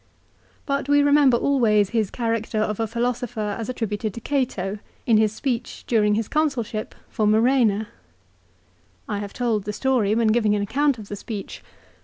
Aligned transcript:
But 0.65 0.89
we 0.89 1.03
remember 1.03 1.37
always 1.37 1.91
his 1.91 2.09
character 2.09 2.57
of 2.57 2.79
a 2.79 2.87
philosopher 2.87 3.55
as 3.59 3.69
attributed 3.69 4.15
to 4.15 4.19
Cato, 4.19 4.79
in 5.05 5.17
his 5.17 5.31
speech, 5.31 5.83
during 5.85 6.15
his 6.15 6.27
Consulship, 6.27 6.95
for 7.07 7.27
Murena. 7.27 7.85
I 9.07 9.19
have 9.19 9.31
told 9.31 9.63
the 9.65 9.73
story 9.73 10.15
when 10.15 10.29
giving 10.29 10.55
an 10.55 10.63
account 10.63 10.97
of 10.97 11.07
the 11.07 11.15
speech. 11.15 11.61